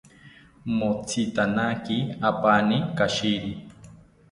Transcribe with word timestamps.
Motzitanaki 0.77 1.97
apani 2.29 2.77
kashiri 2.97 3.51